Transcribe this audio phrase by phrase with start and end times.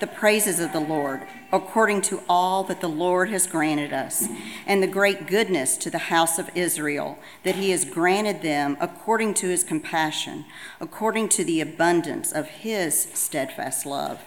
[0.00, 4.26] the praises of the Lord, according to all that the Lord has granted us,
[4.66, 9.34] and the great goodness to the house of Israel, that he has granted them according
[9.34, 10.46] to his compassion,
[10.80, 14.22] according to the abundance of his steadfast love.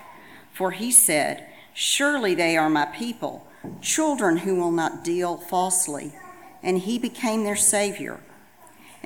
[0.54, 3.48] For he said, Surely they are my people,
[3.81, 6.14] children who will not deal falsely.
[6.62, 8.20] And he became their Savior.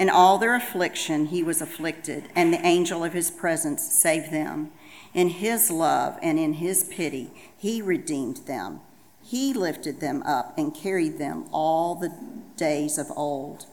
[0.01, 4.71] In all their affliction, he was afflicted, and the angel of his presence saved them.
[5.13, 8.79] In his love and in his pity, he redeemed them.
[9.21, 12.11] He lifted them up and carried them all the
[12.57, 13.67] days of old.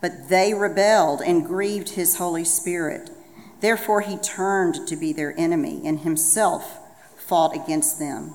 [0.00, 3.10] But they rebelled and grieved his Holy Spirit.
[3.58, 6.78] Therefore, he turned to be their enemy and himself
[7.16, 8.32] fought against them.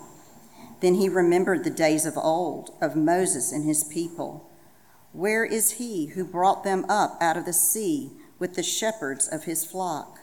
[0.81, 4.49] Then he remembered the days of old of Moses and his people
[5.13, 9.43] where is he who brought them up out of the sea with the shepherds of
[9.43, 10.17] his flock?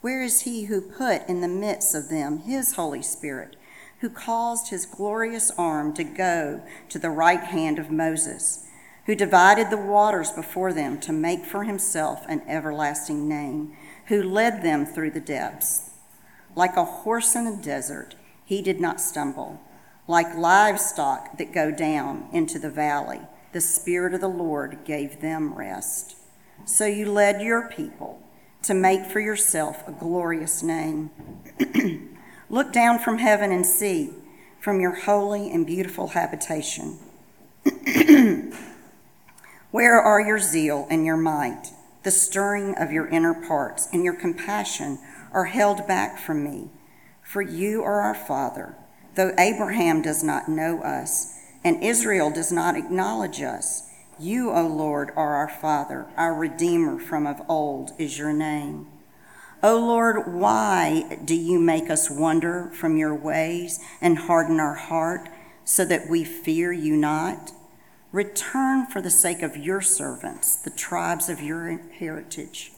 [0.00, 3.56] Where is he who put in the midst of them his Holy Spirit,
[4.00, 8.66] who caused his glorious arm to go to the right hand of Moses,
[9.04, 14.62] who divided the waters before them to make for himself an everlasting name, who led
[14.62, 15.90] them through the depths?
[16.56, 18.14] Like a horse in a desert,
[18.46, 19.60] he did not stumble,
[20.08, 23.20] like livestock that go down into the valley
[23.54, 26.16] the Spirit of the Lord gave them rest.
[26.64, 28.20] So you led your people
[28.62, 31.10] to make for yourself a glorious name.
[32.50, 34.10] Look down from heaven and see
[34.58, 36.98] from your holy and beautiful habitation.
[39.70, 41.68] Where are your zeal and your might,
[42.02, 44.98] the stirring of your inner parts, and your compassion
[45.32, 46.70] are held back from me?
[47.22, 48.74] For you are our Father,
[49.14, 51.33] though Abraham does not know us
[51.64, 53.90] and Israel does not acknowledge us.
[54.18, 58.86] You, O Lord, are our Father, our Redeemer from of old is your name.
[59.62, 65.30] O Lord, why do you make us wander from your ways and harden our heart
[65.64, 67.50] so that we fear you not?
[68.12, 72.72] Return for the sake of your servants, the tribes of your heritage.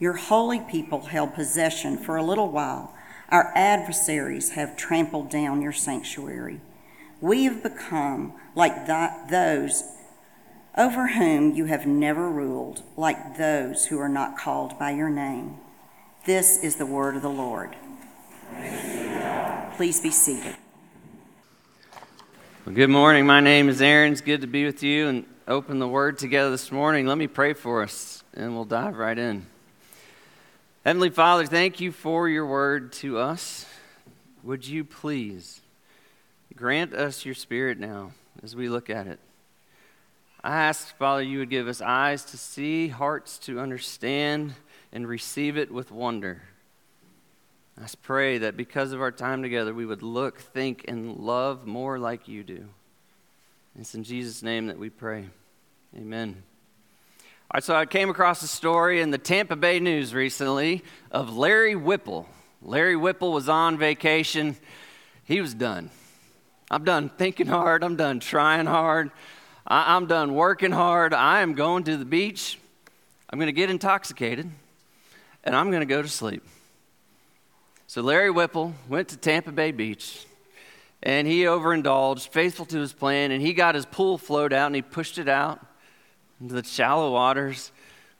[0.00, 2.92] Your holy people held possession for a little while.
[3.28, 6.60] Our adversaries have trampled down your sanctuary.
[7.22, 9.84] We have become like that, those
[10.76, 15.56] over whom you have never ruled, like those who are not called by your name.
[16.26, 17.76] This is the word of the Lord.
[19.76, 20.56] Please be seated.
[22.66, 23.24] Well, good morning.
[23.24, 24.10] My name is Aaron.
[24.10, 27.06] It's good to be with you and open the word together this morning.
[27.06, 29.46] Let me pray for us and we'll dive right in.
[30.84, 33.64] Heavenly Father, thank you for your word to us.
[34.42, 35.61] Would you please
[36.54, 39.18] Grant us your spirit now as we look at it.
[40.44, 44.54] I ask, Father, you would give us eyes to see, hearts to understand,
[44.92, 46.42] and receive it with wonder.
[47.80, 51.98] I pray that because of our time together, we would look, think, and love more
[51.98, 52.68] like you do.
[53.78, 55.26] It's in Jesus' name that we pray.
[55.96, 56.42] Amen.
[57.50, 61.34] All right, so I came across a story in the Tampa Bay News recently of
[61.34, 62.28] Larry Whipple.
[62.60, 64.56] Larry Whipple was on vacation,
[65.24, 65.90] he was done.
[66.72, 67.84] I'm done thinking hard.
[67.84, 69.10] I'm done trying hard.
[69.66, 71.12] I, am done working hard.
[71.12, 72.58] I am going to the beach.
[73.28, 74.50] I'm going to get intoxicated
[75.44, 76.42] and I'm going to go to sleep.
[77.88, 80.24] So Larry Whipple went to Tampa Bay Beach
[81.02, 84.74] and he overindulged, faithful to his plan, and he got his pool float out and
[84.74, 85.60] he pushed it out
[86.40, 87.70] into the shallow waters,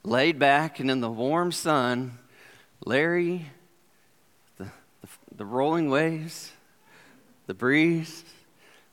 [0.03, 2.19] laid back, and in the warm sun,
[2.85, 3.47] Larry,
[4.59, 6.53] the, the, the rolling waves,
[7.47, 8.25] the breeze,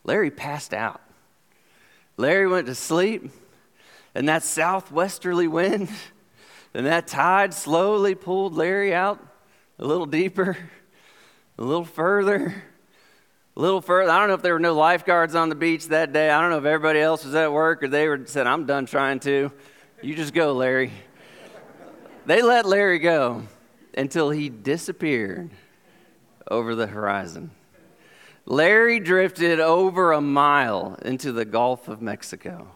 [0.04, 1.02] Larry passed out.
[2.18, 3.32] Larry went to sleep,
[4.14, 5.90] and that southwesterly wind
[6.74, 9.26] and that tide slowly pulled Larry out
[9.80, 10.58] a little deeper,
[11.58, 12.64] a little further,
[13.56, 14.12] a little further.
[14.12, 16.30] I don't know if there were no lifeguards on the beach that day.
[16.30, 18.86] I don't know if everybody else was at work or they were said, I'm done
[18.86, 19.52] trying to.
[20.02, 20.92] You just go, Larry.
[22.26, 23.44] They let Larry go
[23.98, 25.50] until he disappeared
[26.50, 27.52] over the horizon.
[28.50, 32.68] Larry drifted over a mile into the Gulf of Mexico.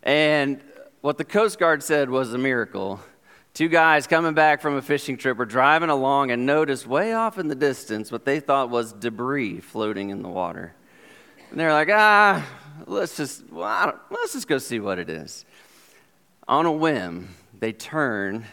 [0.00, 0.62] And
[1.00, 3.00] what the Coast Guard said was a miracle.
[3.52, 7.36] Two guys coming back from a fishing trip were driving along and noticed way off
[7.36, 10.72] in the distance what they thought was debris floating in the water.
[11.50, 12.46] And they're like, ah,
[12.86, 15.44] let's just, well, let's just go see what it is.
[16.46, 18.46] On a whim, they turn,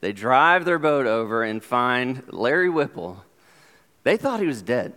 [0.00, 3.24] they drive their boat over and find Larry Whipple.
[4.04, 4.92] They thought he was dead.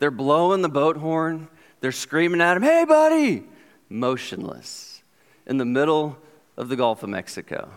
[0.00, 1.48] They're blowing the boat horn,
[1.80, 3.44] they're screaming at him, hey, buddy,
[3.88, 5.02] motionless
[5.46, 6.18] in the middle
[6.56, 7.70] of the Gulf of Mexico.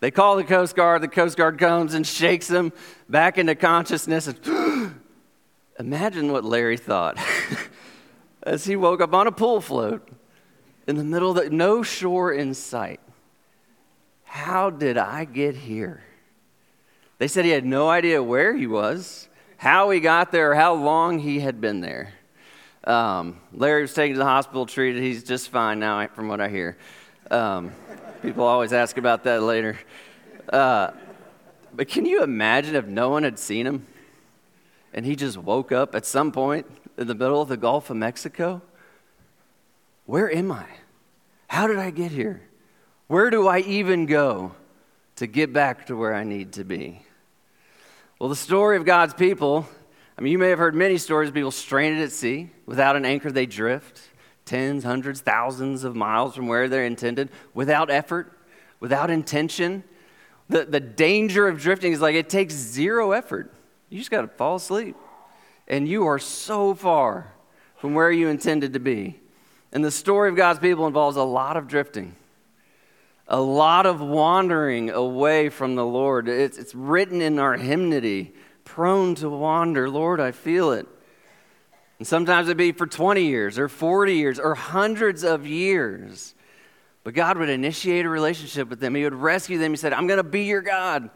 [0.00, 1.02] They call the Coast Guard.
[1.02, 2.72] The Coast Guard comes and shakes him
[3.08, 4.28] back into consciousness.
[4.28, 4.94] And
[5.78, 7.18] Imagine what Larry thought
[8.42, 10.08] as he woke up on a pool float
[10.86, 13.00] in the middle of the, no shore in sight.
[14.24, 16.02] How did I get here?
[17.18, 19.27] They said he had no idea where he was,
[19.58, 22.14] how he got there, how long he had been there.
[22.84, 25.02] Um, Larry was taken to the hospital, treated.
[25.02, 26.78] He's just fine now, from what I hear.
[27.30, 27.72] Um,
[28.22, 29.78] People always ask about that later.
[30.52, 30.90] Uh,
[31.72, 33.86] but can you imagine if no one had seen him
[34.92, 36.66] and he just woke up at some point
[36.96, 38.60] in the middle of the Gulf of Mexico?
[40.06, 40.64] Where am I?
[41.46, 42.42] How did I get here?
[43.06, 44.54] Where do I even go
[45.16, 47.02] to get back to where I need to be?
[48.18, 49.68] Well, the story of God's people,
[50.16, 52.50] I mean, you may have heard many stories of people stranded at sea.
[52.66, 54.00] Without an anchor, they drift
[54.44, 58.32] tens, hundreds, thousands of miles from where they're intended without effort,
[58.80, 59.84] without intention.
[60.48, 63.54] The, the danger of drifting is like it takes zero effort.
[63.88, 64.96] You just got to fall asleep.
[65.68, 67.32] And you are so far
[67.76, 69.20] from where you intended to be.
[69.70, 72.16] And the story of God's people involves a lot of drifting,
[73.28, 76.28] a lot of wandering away from the Lord.
[76.28, 78.32] It's, it's written in our hymnody
[78.64, 79.88] prone to wander.
[79.90, 80.86] Lord, I feel it.
[81.98, 86.34] And sometimes it'd be for 20 years or 40 years or hundreds of years.
[87.04, 88.94] But God would initiate a relationship with them.
[88.94, 89.72] He would rescue them.
[89.72, 91.10] He said, I'm going to be your God.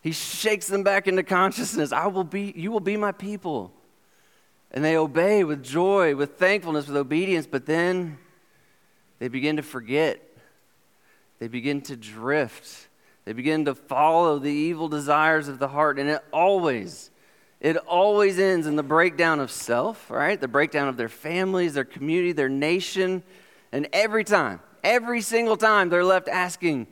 [0.00, 1.92] He shakes them back into consciousness.
[1.92, 3.72] I will be, you will be my people.
[4.70, 8.18] And they obey with joy, with thankfulness, with obedience, but then
[9.18, 10.20] they begin to forget.
[11.44, 12.88] They begin to drift.
[13.26, 15.98] They begin to follow the evil desires of the heart.
[15.98, 17.10] And it always
[17.60, 20.40] it always ends in the breakdown of self, right?
[20.40, 23.22] The breakdown of their families, their community, their nation.
[23.72, 26.86] And every time, every single time, they're left asking,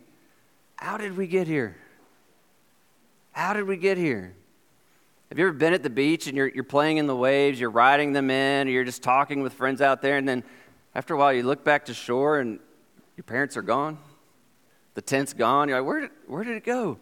[0.77, 1.75] How did we get here?
[3.31, 4.35] How did we get here?
[5.31, 7.71] Have you ever been at the beach and you're, you're playing in the waves, you're
[7.71, 10.45] riding them in, or you're just talking with friends out there, and then
[10.95, 12.61] after a while you look back to shore and
[13.17, 13.97] your parents are gone?
[14.94, 15.69] The tent's gone.
[15.69, 16.99] You're like, Where did, where did it go?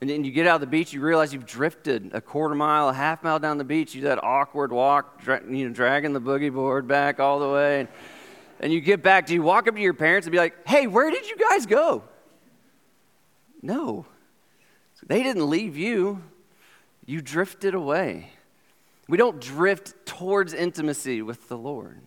[0.00, 2.88] And then you get out of the beach, you realize you've drifted a quarter mile,
[2.88, 3.94] a half mile down the beach.
[3.94, 7.48] You do that awkward walk, dra- you know, dragging the boogie board back all the
[7.48, 7.80] way.
[7.80, 7.88] And,
[8.58, 10.88] and you get back, do you walk up to your parents and be like, hey,
[10.88, 12.02] where did you guys go?
[13.62, 14.06] No.
[15.06, 16.22] They didn't leave you,
[17.06, 18.30] you drifted away.
[19.08, 22.00] We don't drift towards intimacy with the Lord,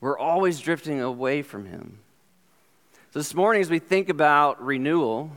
[0.00, 1.98] we're always drifting away from Him.
[3.16, 5.32] This morning, as we think about renewal,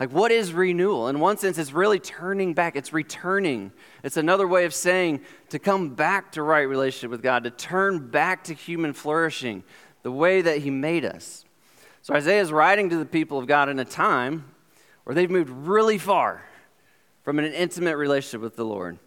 [0.00, 1.06] like, what is renewal?
[1.06, 3.70] In one sense, it's really turning back, it's returning.
[4.02, 8.10] It's another way of saying to come back to right relationship with God, to turn
[8.10, 9.62] back to human flourishing,
[10.02, 11.44] the way that He made us.
[12.02, 14.50] So, Isaiah is writing to the people of God in a time
[15.04, 16.42] where they've moved really far
[17.22, 18.98] from an intimate relationship with the Lord.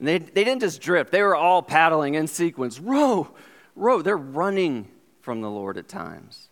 [0.00, 2.80] And they, they didn't just drift, they were all paddling in sequence.
[2.80, 3.30] Row,
[3.76, 4.02] row.
[4.02, 4.88] They're running
[5.20, 6.48] from the Lord at times.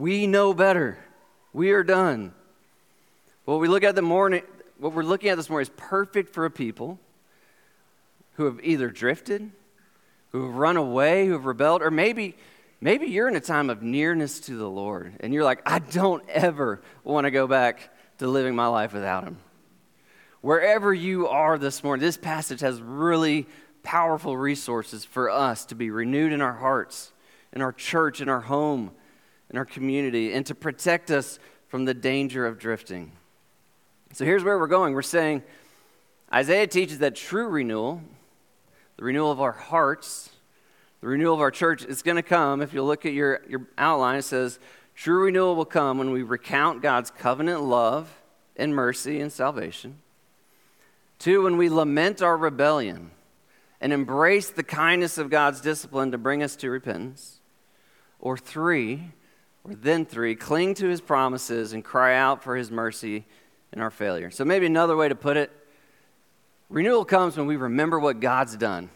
[0.00, 0.96] We know better.
[1.52, 2.32] We are done.
[3.44, 4.44] What we look at the morning,
[4.78, 6.98] what we're looking at this morning is perfect for a people
[8.32, 9.50] who have either drifted,
[10.30, 12.34] who have run away, who have rebelled, or maybe
[12.80, 16.26] maybe you're in a time of nearness to the Lord and you're like, I don't
[16.30, 19.36] ever want to go back to living my life without him.
[20.40, 23.46] Wherever you are this morning, this passage has really
[23.82, 27.12] powerful resources for us to be renewed in our hearts,
[27.52, 28.92] in our church, in our home,
[29.50, 31.38] in our community, and to protect us
[31.68, 33.12] from the danger of drifting.
[34.12, 34.94] So here's where we're going.
[34.94, 35.42] We're saying
[36.32, 38.02] Isaiah teaches that true renewal,
[38.96, 40.30] the renewal of our hearts,
[41.00, 42.60] the renewal of our church, is going to come.
[42.60, 44.58] If you look at your, your outline, it says,
[44.94, 48.20] True renewal will come when we recount God's covenant love
[48.56, 49.98] and mercy and salvation.
[51.18, 53.10] Two, when we lament our rebellion
[53.80, 57.38] and embrace the kindness of God's discipline to bring us to repentance.
[58.18, 59.12] Or three,
[59.64, 63.24] or then three, cling to his promises and cry out for his mercy
[63.72, 64.30] in our failure.
[64.30, 65.50] So, maybe another way to put it
[66.68, 68.90] renewal comes when we remember what God's done.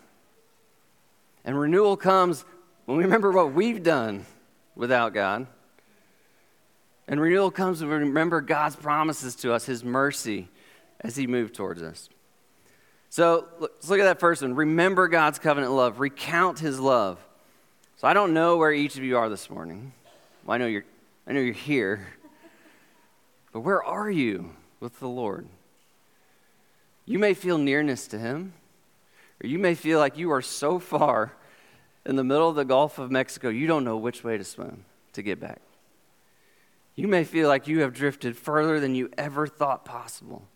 [1.45, 2.45] And renewal comes
[2.87, 4.25] when we remember what we've done
[4.75, 5.47] without God.
[7.07, 10.49] And renewal comes when we remember God's promises to us, His mercy,
[11.01, 12.09] as He moved towards us.
[13.11, 14.55] So let's look at that first one.
[14.55, 17.19] Remember God's covenant love, recount His love.
[17.97, 19.93] So I don't know where each of you are this morning.
[20.45, 20.85] Well, I know you're,
[21.27, 22.07] I know you're here.
[23.53, 25.47] But where are you with the Lord?
[27.07, 28.53] You may feel nearness to Him,
[29.43, 31.33] or you may feel like you are so far
[32.07, 34.85] in the middle of the Gulf of Mexico, you don't know which way to swim
[35.15, 35.61] to get back.
[36.97, 40.47] You may feel like you have drifted further than you ever thought possible.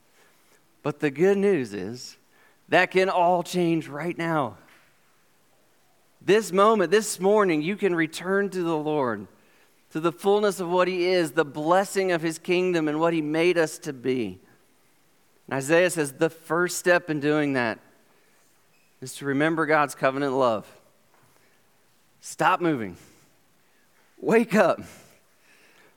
[0.82, 2.16] But the good news is
[2.68, 4.58] that can all change right now.
[6.20, 9.26] This moment, this morning, you can return to the Lord,
[9.92, 13.22] to the fullness of what He is, the blessing of His kingdom, and what He
[13.22, 14.38] made us to be.
[15.46, 17.78] And Isaiah says the first step in doing that
[19.00, 20.66] is to remember God's covenant love.
[22.20, 22.96] Stop moving.
[24.20, 24.80] Wake up.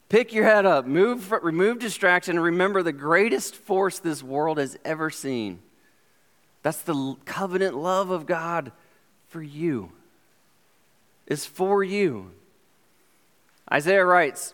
[0.07, 4.77] Pick your head up, move, remove distraction, and remember the greatest force this world has
[4.83, 5.59] ever seen.
[6.63, 8.73] That's the covenant love of God
[9.29, 9.93] for you.
[11.27, 12.31] It's for you.
[13.71, 14.53] Isaiah writes,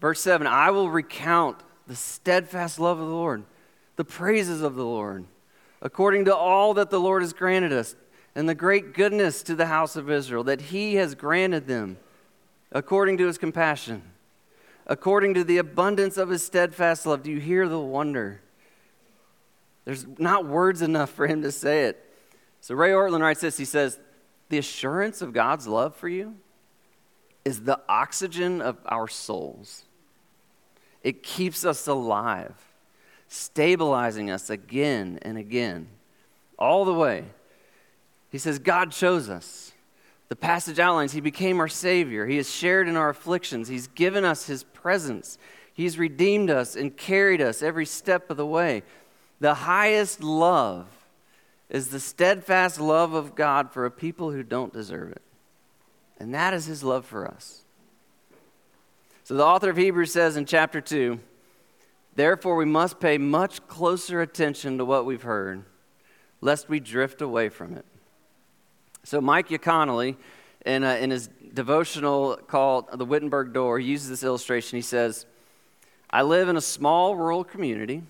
[0.00, 3.44] verse 7 I will recount the steadfast love of the Lord,
[3.96, 5.24] the praises of the Lord,
[5.80, 7.94] according to all that the Lord has granted us,
[8.34, 11.98] and the great goodness to the house of Israel, that he has granted them
[12.72, 14.02] according to his compassion
[14.86, 17.22] according to the abundance of his steadfast love.
[17.22, 18.40] Do you hear the wonder?
[19.84, 22.04] There's not words enough for him to say it.
[22.60, 23.98] So Ray Ortlund writes this he says,
[24.48, 26.36] The assurance of God's love for you
[27.44, 29.84] is the oxygen of our souls.
[31.02, 32.54] It keeps us alive,
[33.28, 35.88] stabilizing us again and again,
[36.58, 37.24] all the way.
[38.30, 39.72] He says, God chose us.
[40.28, 42.26] The passage outlines He became our Savior.
[42.26, 43.68] He has shared in our afflictions.
[43.68, 45.36] He's given us His presence.
[45.74, 48.82] He's redeemed us and carried us every step of the way.
[49.40, 50.86] The highest love
[51.68, 55.22] is the steadfast love of God for a people who don't deserve it.
[56.22, 57.62] And that is His love for us.
[59.24, 61.18] So the author of Hebrews says in chapter 2
[62.14, 65.64] Therefore, we must pay much closer attention to what we've heard,
[66.40, 67.84] lest we drift away from it.
[69.02, 70.14] So, Mike Yaconelli,
[70.64, 74.76] in, in his devotional called The Wittenburg Door, uses this illustration.
[74.76, 75.26] He says,
[76.08, 78.04] I live in a small rural community.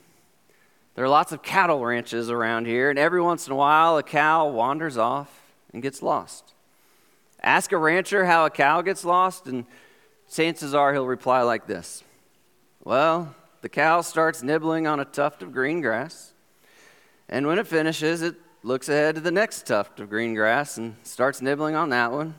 [0.96, 4.02] There are lots of cattle ranches around here, and every once in a while, a
[4.02, 6.52] cow wanders off and gets lost.
[7.42, 9.66] Ask a rancher how a cow gets lost, and
[10.32, 12.04] chances are he'll reply like this
[12.84, 16.32] Well, the cow starts nibbling on a tuft of green grass,
[17.28, 20.96] and when it finishes, it looks ahead to the next tuft of green grass and
[21.02, 22.36] starts nibbling on that one.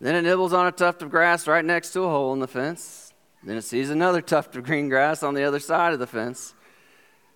[0.00, 2.46] Then it nibbles on a tuft of grass right next to a hole in the
[2.46, 3.12] fence.
[3.42, 6.54] Then it sees another tuft of green grass on the other side of the fence.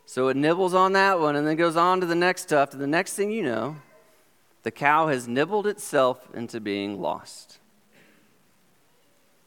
[0.07, 2.73] So it nibbles on that one and then goes on to the next tuft.
[2.73, 3.76] And the next thing you know,
[4.62, 7.59] the cow has nibbled itself into being lost.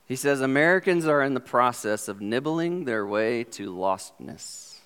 [0.07, 4.79] He says Americans are in the process of nibbling their way to lostness.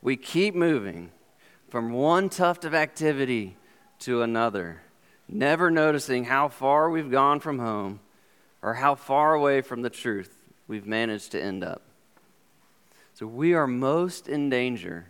[0.00, 1.10] We keep moving
[1.68, 3.56] from one tuft of activity
[4.00, 4.82] to another,
[5.28, 8.00] never noticing how far we've gone from home
[8.60, 10.36] or how far away from the truth
[10.68, 11.82] we've managed to end up.
[13.14, 15.06] So we are most in danger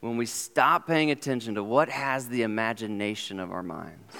[0.00, 4.14] when we stop paying attention to what has the imagination of our minds,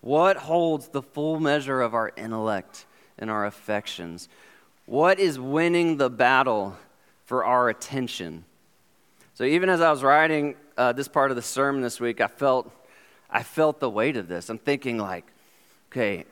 [0.00, 2.86] what holds the full measure of our intellect
[3.18, 4.28] and our affections,
[4.86, 6.76] what is winning the battle
[7.24, 8.44] for our attention.
[9.34, 12.26] So even as I was writing uh, this part of the sermon this week, I
[12.26, 12.72] felt,
[13.30, 14.48] I felt the weight of this.
[14.48, 15.26] I'm thinking like,
[15.92, 16.24] okay,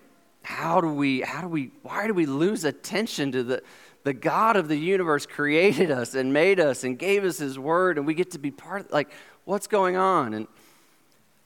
[0.47, 3.63] how do we, how do we, why do we lose attention to the,
[4.05, 7.99] the God of the universe created us and made us and gave us His Word,
[7.99, 9.11] and we get to be part of, like,
[9.45, 10.35] what's going on?
[10.35, 10.47] And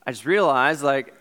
[0.05, 1.15] I just realized, like,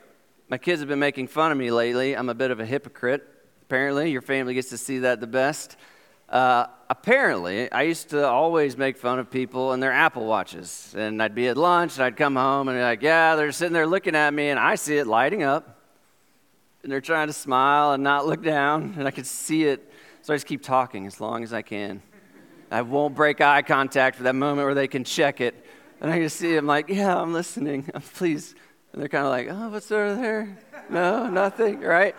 [0.50, 2.14] my kids have been making fun of me lately.
[2.14, 3.26] I'm a bit of a hypocrite.
[3.62, 5.78] Apparently, your family gets to see that the best.
[6.28, 10.94] Uh, apparently, I used to always make fun of people and their Apple Watches.
[10.98, 13.72] And I'd be at lunch and I'd come home and be like, yeah, they're sitting
[13.72, 15.79] there looking at me and I see it lighting up.
[16.82, 18.94] And they're trying to smile and not look down.
[18.98, 19.92] And I could see it.
[20.22, 22.02] So I just keep talking as long as I can.
[22.70, 25.66] I won't break eye contact for that moment where they can check it.
[26.00, 27.82] And I can see them like, yeah, I'm listening.
[28.14, 28.54] Please.
[28.92, 30.58] And they're kind of like, oh, what's over there?
[30.88, 32.14] No, nothing, right?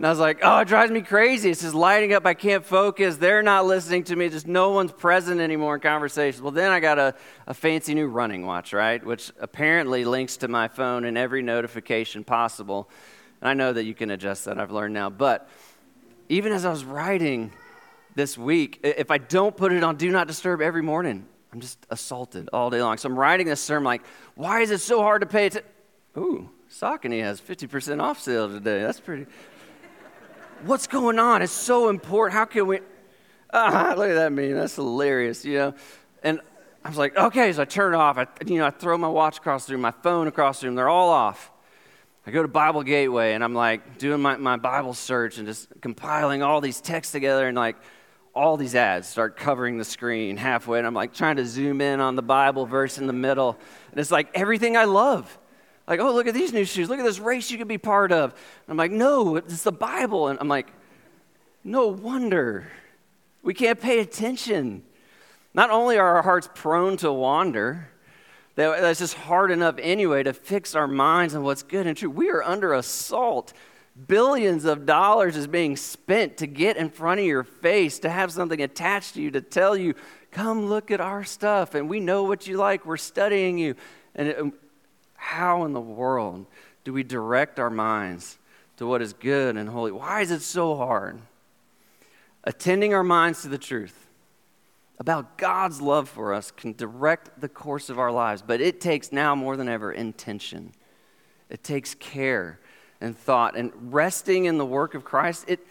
[0.00, 1.50] And I was like, oh, it drives me crazy.
[1.50, 2.24] It's just lighting up.
[2.24, 3.18] I can't focus.
[3.18, 4.30] They're not listening to me.
[4.30, 6.40] Just no one's present anymore in conversations.
[6.40, 7.14] Well, then I got a,
[7.46, 9.04] a fancy new running watch, right?
[9.04, 12.88] Which apparently links to my phone and every notification possible.
[13.40, 14.58] And I know that you can adjust that.
[14.58, 15.10] I've learned now.
[15.10, 15.48] But
[16.28, 17.52] even as I was writing,
[18.14, 21.78] this week, if I don't put it on Do Not Disturb every morning, I'm just
[21.90, 22.96] assaulted all day long.
[22.98, 24.02] So I'm writing this sermon like,
[24.34, 25.70] why is it so hard to pay attention?
[26.16, 28.80] Ooh, Saucony has 50% off sale today.
[28.82, 29.26] That's pretty.
[30.64, 31.42] What's going on?
[31.42, 32.36] It's so important.
[32.36, 32.80] How can we?
[33.52, 34.52] Ah, look at that meme.
[34.52, 35.74] That's hilarious, you know?
[36.22, 36.40] And
[36.84, 38.16] I was like, okay, so I turn it off.
[38.16, 40.76] I, you know, I throw my watch across the room, my phone across the room.
[40.76, 41.50] They're all off.
[42.26, 45.68] I go to Bible Gateway and I'm like doing my, my Bible search and just
[45.80, 47.76] compiling all these texts together and like
[48.34, 50.78] all these ads start covering the screen halfway.
[50.78, 53.58] And I'm like trying to zoom in on the Bible verse in the middle.
[53.90, 55.38] And it's like everything I love.
[55.88, 56.88] Like, oh, look at these new shoes.
[56.88, 58.30] Look at this race you could be part of.
[58.32, 60.28] And I'm like, no, it's the Bible.
[60.28, 60.68] And I'm like,
[61.64, 62.70] no wonder.
[63.42, 64.84] We can't pay attention.
[65.52, 67.88] Not only are our hearts prone to wander,
[68.54, 72.10] that's just hard enough anyway to fix our minds on what's good and true.
[72.10, 73.52] We are under assault.
[74.06, 78.32] Billions of dollars is being spent to get in front of your face, to have
[78.32, 79.94] something attached to you, to tell you,
[80.30, 82.86] come look at our stuff, and we know what you like.
[82.86, 83.74] We're studying you.
[84.14, 84.52] And it, um,
[85.14, 86.46] how in the world
[86.84, 88.38] do we direct our minds
[88.78, 89.92] to what is good and holy?
[89.92, 91.20] Why is it so hard?
[92.44, 93.99] Attending our minds to the truth
[95.00, 99.10] about God's love for us can direct the course of our lives, but it takes
[99.10, 100.72] now more than ever intention.
[101.48, 102.60] It takes care
[103.00, 105.46] and thought and resting in the work of Christ.
[105.48, 105.66] It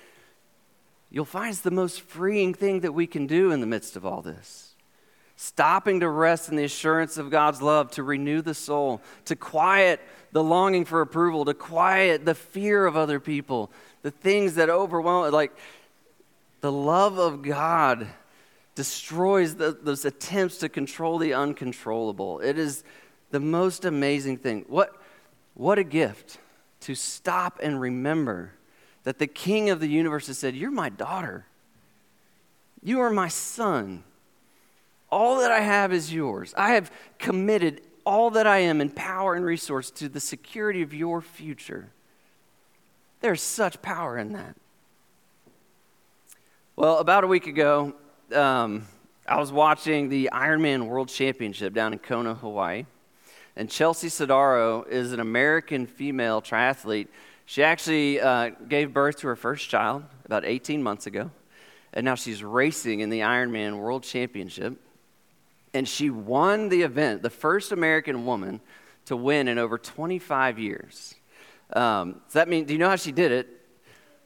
[1.12, 4.04] you'll find it's the most freeing thing that we can do in the midst of
[4.04, 4.74] all this.
[5.36, 10.02] Stopping to rest in the assurance of God's love, to renew the soul, to quiet
[10.32, 13.72] the longing for approval, to quiet the fear of other people,
[14.02, 15.56] the things that overwhelm, like
[16.62, 18.08] the love of God
[18.80, 22.40] destroys the, those attempts to control the uncontrollable.
[22.40, 22.86] It is
[23.30, 24.64] the most amazing thing.
[24.70, 24.96] What,
[25.54, 26.38] what a gift
[26.80, 28.54] to stop and remember
[29.04, 31.46] that the King of the universe has said, You're my daughter.
[32.82, 34.06] You are my son.
[35.12, 36.54] All that I have is yours.
[36.56, 40.94] I have committed all that I am in power and resource to the security of
[40.94, 41.90] your future.
[43.20, 44.56] There's such power in that.
[46.78, 47.94] Well, about a week ago,
[48.34, 48.86] um,
[49.28, 52.86] I was watching the Ironman World Championship down in Kona, Hawaii.
[53.56, 57.08] And Chelsea Sodaro is an American female triathlete.
[57.46, 61.32] She actually uh, gave birth to her first child about 18 months ago.
[61.94, 64.80] And now she's racing in the Ironman World Championship.
[65.74, 68.62] And she won the event, the first American woman
[69.06, 71.16] to win in over 25 years.
[71.74, 73.59] Um, that means, do you know how she did it?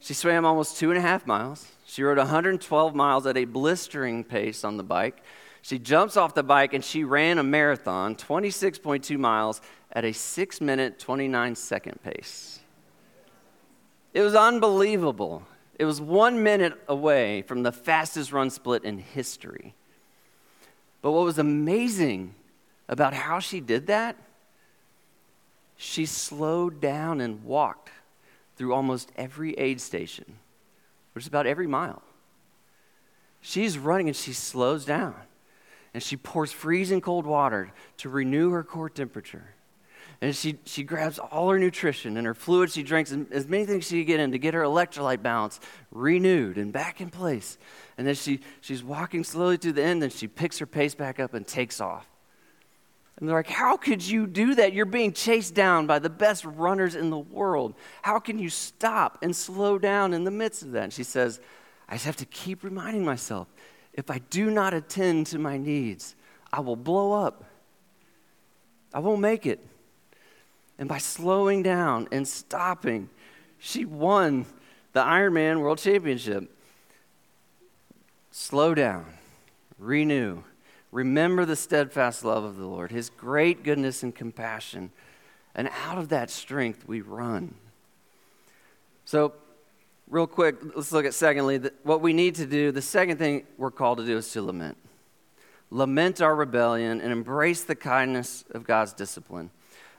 [0.04, 1.66] She swam almost two and a half miles.
[1.86, 5.24] She rode 112 miles at a blistering pace on the bike.
[5.62, 9.62] She jumps off the bike and she ran a marathon, 26.2 miles,
[9.94, 12.60] at a 6 minute, 29 second pace.
[14.13, 15.44] It was unbelievable.
[15.80, 19.74] It was one minute away from the fastest run split in history.
[21.02, 22.36] But what was amazing
[22.89, 24.18] about how she did that,
[25.78, 27.89] she slowed down and walked
[28.56, 30.38] through almost every aid station
[31.13, 32.02] which is about every mile.
[33.42, 35.16] She's running and she slows down
[35.94, 39.54] and she pours freezing cold water to renew her core temperature.
[40.22, 42.74] And she, she grabs all her nutrition and her fluids.
[42.74, 45.60] She drinks as many things she can get in to get her electrolyte balance
[45.92, 47.58] renewed and back in place.
[47.98, 51.20] And then she, she's walking slowly to the end, and she picks her pace back
[51.20, 52.08] up and takes off.
[53.17, 54.73] And they're like, How could you do that?
[54.73, 57.76] You're being chased down by the best runners in the world.
[58.02, 60.84] How can you stop and slow down in the midst of that?
[60.84, 61.39] And she says,
[61.88, 63.47] I just have to keep reminding myself
[63.93, 66.15] if I do not attend to my needs,
[66.52, 67.45] I will blow up.
[68.93, 69.60] I won't make it.
[70.80, 73.10] And by slowing down and stopping,
[73.60, 74.45] she won
[74.93, 76.49] the Ironman World Championship.
[78.32, 79.06] Slow down,
[79.78, 80.43] renew,
[80.93, 84.91] Remember the steadfast love of the Lord, his great goodness and compassion.
[85.56, 87.56] And out of that strength, we run.
[89.03, 89.34] So,
[90.08, 92.71] real quick, let's look at secondly, what we need to do.
[92.71, 94.77] The second thing we're called to do is to lament.
[95.71, 99.49] Lament our rebellion and embrace the kindness of God's discipline.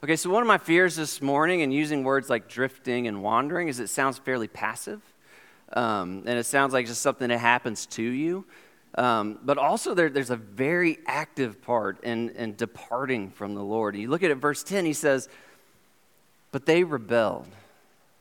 [0.04, 3.66] Okay, so one of my fears this morning in using words like drifting and wandering
[3.66, 5.02] is it sounds fairly passive.
[5.72, 8.44] Um, and it sounds like just something that happens to you.
[8.96, 13.96] Um, but also, there, there's a very active part in, in departing from the Lord.
[13.96, 15.28] You look at it, verse 10, he says,
[16.52, 17.48] But they rebelled,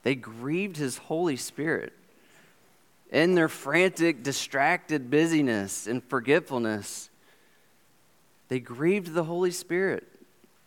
[0.01, 1.93] they grieved his Holy Spirit.
[3.11, 7.11] In their frantic, distracted busyness and forgetfulness,
[8.47, 10.07] they grieved the Holy Spirit.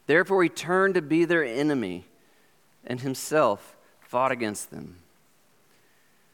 [0.07, 2.05] Therefore, he turned to be their enemy
[2.87, 4.99] and himself fought against them.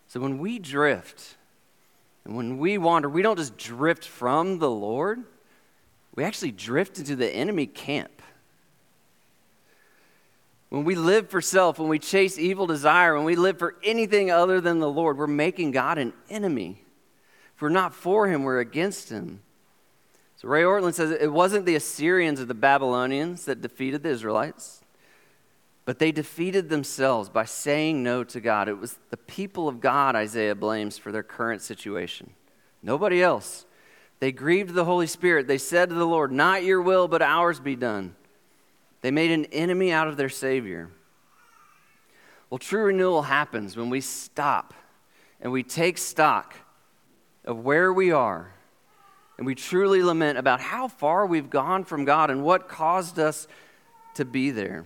[0.08, 1.36] So when we drift,
[2.24, 5.22] And when we wander, we don't just drift from the Lord,
[6.14, 8.22] we actually drift into the enemy camp.
[10.68, 14.30] When we live for self, when we chase evil desire, when we live for anything
[14.30, 16.82] other than the Lord, we're making God an enemy.
[17.54, 19.42] If we're not for him, we're against him.
[20.36, 24.81] So Ray Ortlund says it wasn't the Assyrians or the Babylonians that defeated the Israelites,
[25.84, 28.68] but they defeated themselves by saying no to God.
[28.68, 32.30] It was the people of God Isaiah blames for their current situation.
[32.82, 33.66] Nobody else.
[34.20, 35.48] They grieved the Holy Spirit.
[35.48, 38.14] They said to the Lord, Not your will, but ours be done.
[39.00, 40.90] They made an enemy out of their Savior.
[42.48, 44.74] Well, true renewal happens when we stop
[45.40, 46.54] and we take stock
[47.44, 48.52] of where we are
[49.38, 53.48] and we truly lament about how far we've gone from God and what caused us
[54.14, 54.84] to be there.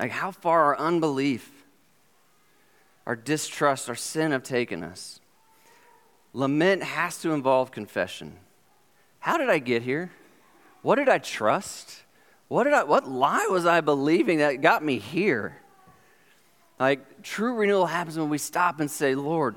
[0.00, 1.52] Like how far our unbelief,
[3.06, 5.20] our distrust, our sin have taken us.
[6.32, 8.38] Lament has to involve confession.
[9.18, 10.10] How did I get here?
[10.80, 12.04] What did I trust?
[12.48, 15.58] What, did I, what lie was I believing that got me here?
[16.78, 19.56] Like, true renewal happens when we stop and say, Lord,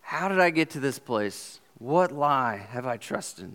[0.00, 1.58] how did I get to this place?
[1.78, 3.52] What lie have I trusted?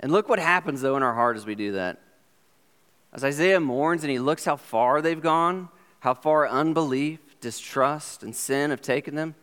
[0.00, 1.98] And look what happens, though, in our heart as we do that.
[3.12, 5.68] As Isaiah mourns and he looks how far they've gone,
[6.00, 9.34] how far unbelief, distrust, and sin have taken them,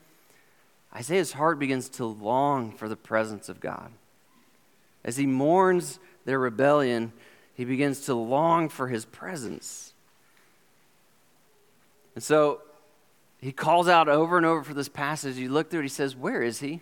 [0.96, 3.92] Isaiah's heart begins to long for the presence of God.
[5.04, 7.12] As he mourns their rebellion,
[7.54, 9.94] he begins to long for his presence.
[12.16, 12.62] And so
[13.40, 15.36] he calls out over and over for this passage.
[15.36, 16.82] You look through it, he says, Where is he?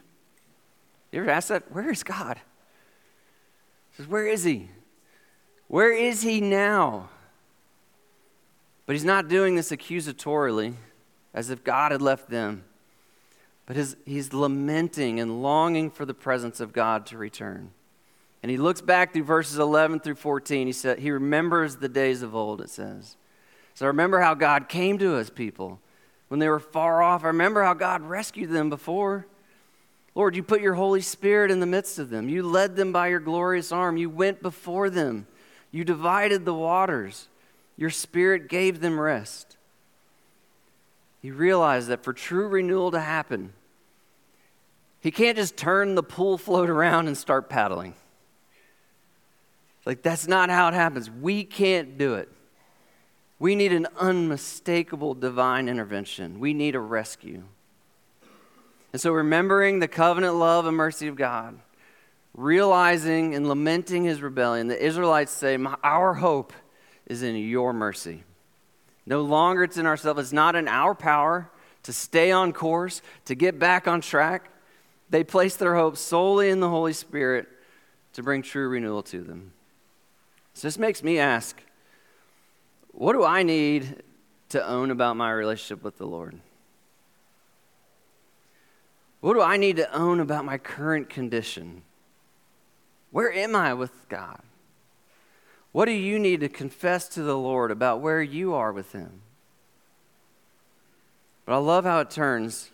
[1.12, 1.72] You ever ask that?
[1.72, 2.40] Where is God?
[3.92, 4.70] He says, Where is he?
[5.74, 7.10] Where is he now?
[8.86, 10.76] But he's not doing this accusatorily,
[11.34, 12.64] as if God had left them.
[13.66, 17.72] But his, he's lamenting and longing for the presence of God to return.
[18.44, 20.68] And he looks back through verses 11 through 14.
[20.68, 23.18] He said, He remembers the days of old, it says.
[23.74, 25.80] So I remember how God came to his people
[26.28, 27.24] when they were far off.
[27.24, 29.26] I remember how God rescued them before.
[30.14, 32.30] Lord, you put your Holy Spirit in the midst of them.
[32.30, 33.98] You led them by your glorious arm.
[33.98, 35.26] You went before them.
[35.74, 37.28] You divided the waters.
[37.76, 39.58] Your Spirit gave them rest.
[41.20, 43.54] He realized that for true renewal to happen,
[45.02, 47.96] he can't just turn the pool float around and start paddling.
[49.86, 51.10] Like, that's not how it happens.
[51.10, 52.30] We can't do it.
[53.40, 56.40] We need an unmistakable divine intervention.
[56.40, 57.44] We need a rescue.
[58.94, 61.58] And so, remembering the covenant love and mercy of God,
[62.34, 66.54] realizing and lamenting his rebellion, the Israelites say, Our hope
[67.06, 68.24] is in your mercy.
[69.06, 71.50] No longer it's in ourselves, it's not in our power
[71.84, 74.50] to stay on course, to get back on track.
[75.10, 77.48] They place their hope solely in the Holy Spirit
[78.14, 79.52] to bring true renewal to them.
[80.54, 81.62] So this makes me ask
[82.92, 84.04] what do I need
[84.50, 86.40] to own about my relationship with the Lord?
[89.20, 91.82] What do I need to own about my current condition?
[93.14, 94.42] Where am I with God?
[95.72, 99.22] What do you need to confess to the Lord about where you are with Him?
[101.46, 102.72] But I love how it turns.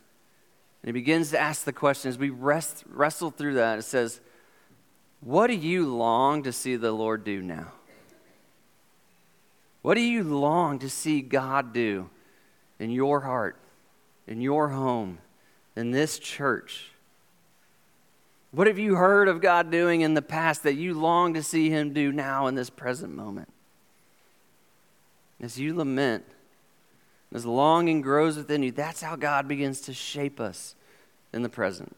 [0.81, 3.79] And he begins to ask the question as we rest, wrestle through that.
[3.79, 4.21] It says,
[5.19, 7.73] what do you long to see the Lord do now?
[9.81, 12.09] What do you long to see God do
[12.79, 13.57] in your heart,
[14.25, 15.17] in your home,
[15.75, 16.88] in this church?
[18.51, 21.69] What have you heard of God doing in the past that you long to see
[21.69, 23.49] Him do now in this present moment?
[25.39, 26.25] As you lament,
[27.33, 30.75] as longing grows within you, that's how God begins to shape us
[31.31, 31.95] in the present.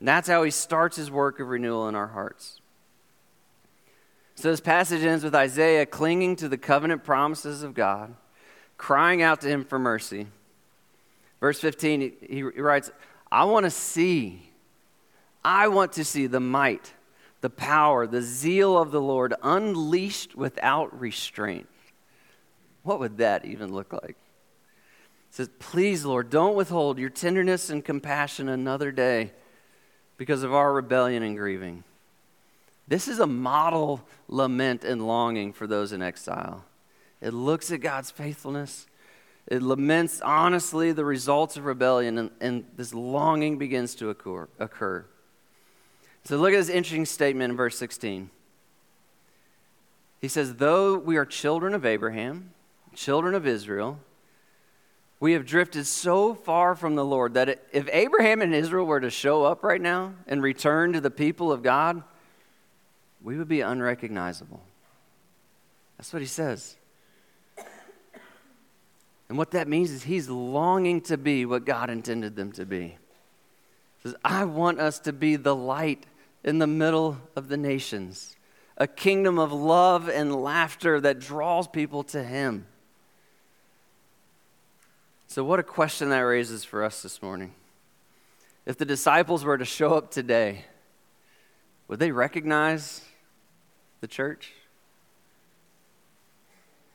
[0.00, 2.60] And that's how he starts his work of renewal in our hearts.
[4.34, 8.14] So this passage ends with Isaiah clinging to the covenant promises of God,
[8.76, 10.26] crying out to him for mercy.
[11.40, 12.90] Verse 15, he, he writes,
[13.30, 14.50] I want to see,
[15.44, 16.94] I want to see the might,
[17.40, 21.68] the power, the zeal of the Lord unleashed without restraint.
[22.82, 24.10] What would that even look like?
[24.10, 24.16] It
[25.30, 29.32] says, Please, Lord, don't withhold your tenderness and compassion another day
[30.16, 31.84] because of our rebellion and grieving.
[32.86, 36.64] This is a model lament and longing for those in exile.
[37.20, 38.86] It looks at God's faithfulness.
[39.46, 45.06] It laments honestly the results of rebellion, and, and this longing begins to occur, occur.
[46.24, 48.30] So look at this interesting statement in verse 16.
[50.20, 52.54] He says, Though we are children of Abraham,
[52.94, 54.00] children of Israel,
[55.24, 59.08] We have drifted so far from the Lord that if Abraham and Israel were to
[59.08, 62.02] show up right now and return to the people of God,
[63.22, 64.62] we would be unrecognizable.
[65.96, 66.76] That's what he says.
[69.30, 72.98] And what that means is he's longing to be what God intended them to be.
[74.02, 76.04] He says, I want us to be the light
[76.44, 78.36] in the middle of the nations,
[78.76, 82.66] a kingdom of love and laughter that draws people to him.
[85.26, 87.54] So, what a question that raises for us this morning.
[88.66, 90.66] If the disciples were to show up today,
[91.88, 93.00] would they recognize
[94.00, 94.52] the church?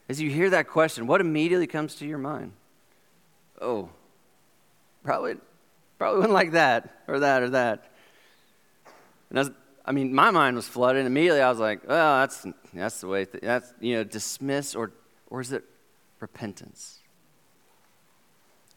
[0.07, 2.53] As you hear that question, what immediately comes to your mind?
[3.61, 3.89] Oh,
[5.03, 5.35] probably,
[5.97, 7.88] probably wouldn't like that or that or that.
[9.29, 9.45] And I,
[9.85, 11.05] I mean, my mind was flooded.
[11.05, 13.25] Immediately, I was like, "Oh, that's that's the way.
[13.25, 14.91] Th- that's you know, dismiss or
[15.29, 15.63] or is it
[16.19, 16.99] repentance?"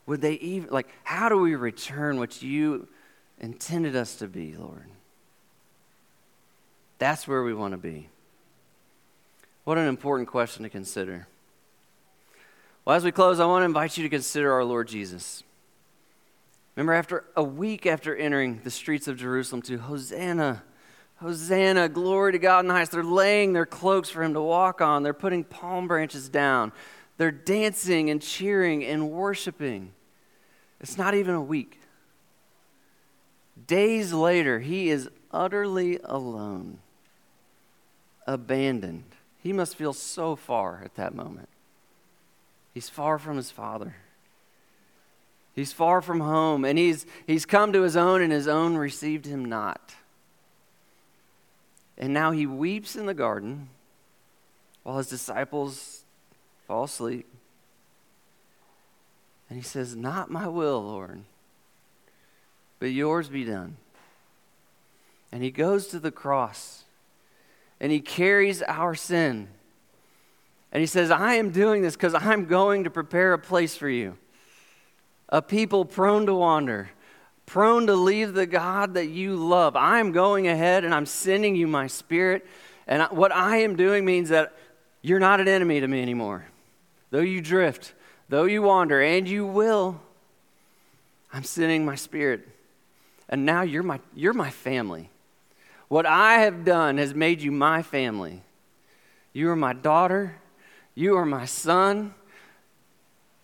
[0.07, 0.89] Would they even like?
[1.05, 2.89] How do we return what you
[3.39, 4.87] intended us to be, Lord?
[6.99, 8.09] That's where we want to be.
[9.65, 11.29] What an important question to consider.
[12.85, 15.45] Well, as we close, I want to invite you to consider our Lord Jesus.
[16.77, 20.63] Remember, after a week after entering the streets of Jerusalem to Hosanna,
[21.17, 24.81] Hosanna, glory to God in the highest, they're laying their cloaks for him to walk
[24.81, 25.03] on.
[25.03, 26.73] They're putting palm branches down.
[27.19, 29.93] They're dancing and cheering and worshiping.
[30.81, 31.79] It's not even a week.
[33.67, 36.79] Days later, he is utterly alone,
[38.27, 39.05] abandoned.
[39.39, 41.49] He must feel so far at that moment.
[42.75, 43.95] He's far from his father.
[45.55, 49.27] He's far from home, and he's, he's come to his own, and his own received
[49.27, 49.95] him not.
[51.99, 53.69] And now he weeps in the garden
[54.83, 56.05] while his disciples
[56.67, 57.27] fall asleep.
[59.49, 61.23] And he says, Not my will, Lord,
[62.79, 63.77] but yours be done.
[65.31, 66.85] And he goes to the cross
[67.81, 69.49] and he carries our sin.
[70.73, 73.89] And he says, I am doing this because I'm going to prepare a place for
[73.89, 74.17] you.
[75.33, 76.91] A people prone to wander,
[77.47, 79.75] prone to leave the God that you love.
[79.75, 82.47] I'm going ahead and I'm sending you my spirit.
[82.87, 84.53] And what I am doing means that
[85.01, 86.45] you're not an enemy to me anymore.
[87.11, 87.95] Though you drift,
[88.29, 90.01] though you wander, and you will,
[91.33, 92.47] I'm sending my spirit.
[93.29, 95.09] And now you're my, you're my family.
[95.89, 98.43] What I have done has made you my family.
[99.33, 100.37] You are my daughter.
[100.95, 102.15] You are my son.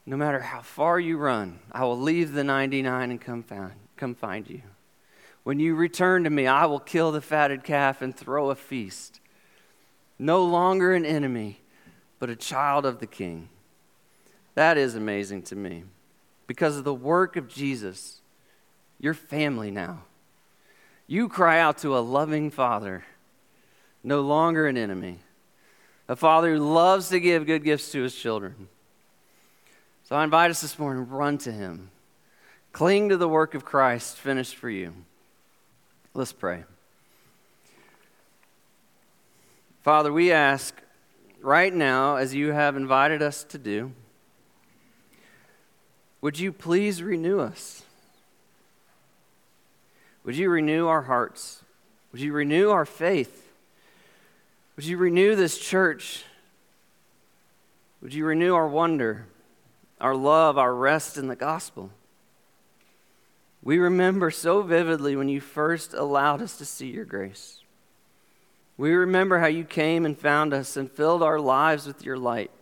[0.08, 4.14] No matter how far you run, I will leave the 99 and come find, come
[4.14, 4.62] find you.
[5.44, 9.20] When you return to me, I will kill the fatted calf and throw a feast.
[10.18, 11.60] No longer an enemy,
[12.18, 13.50] but a child of the king.
[14.54, 15.84] That is amazing to me.
[16.46, 18.22] Because of the work of Jesus,
[18.98, 20.04] you're family now.
[21.06, 23.04] You cry out to a loving father,
[24.02, 25.18] no longer an enemy,
[26.08, 28.68] a father who loves to give good gifts to his children.
[30.08, 31.90] So I invite us this morning run to him,
[32.72, 34.94] cling to the work of Christ finished for you.
[36.14, 36.64] Let's pray.
[39.82, 40.74] Father, we ask
[41.42, 43.92] right now, as you have invited us to do,
[46.22, 47.82] would you please renew us?
[50.24, 51.62] Would you renew our hearts?
[52.12, 53.52] Would you renew our faith?
[54.76, 56.24] Would you renew this church?
[58.00, 59.26] Would you renew our wonder,
[60.00, 61.90] our love, our rest in the gospel?
[63.62, 67.60] We remember so vividly when you first allowed us to see your grace.
[68.76, 72.52] We remember how you came and found us and filled our lives with your light.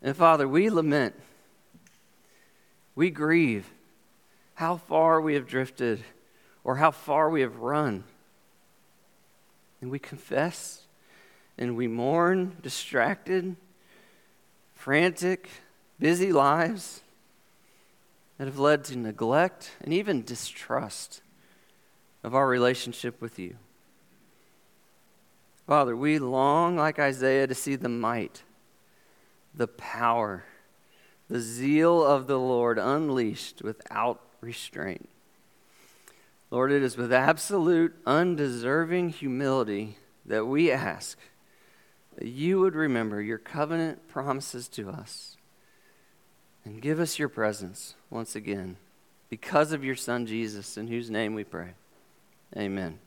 [0.00, 1.14] And Father, we lament,
[2.94, 3.68] we grieve
[4.54, 6.04] how far we have drifted
[6.62, 8.04] or how far we have run.
[9.80, 10.82] And we confess
[11.56, 13.56] and we mourn, distracted,
[14.78, 15.50] frantic,
[15.98, 17.02] busy lives
[18.38, 21.20] that have led to neglect and even distrust
[22.22, 23.56] of our relationship with you.
[25.66, 28.44] Father, we long, like Isaiah, to see the might,
[29.52, 30.44] the power,
[31.28, 35.08] the zeal of the Lord unleashed without restraint.
[36.52, 41.18] Lord, it is with absolute, undeserving humility that we ask
[42.18, 45.36] that you would remember your covenant promises to us
[46.64, 48.76] and give us your presence once again
[49.28, 51.74] because of your Son Jesus, in whose name we pray.
[52.56, 52.98] Amen.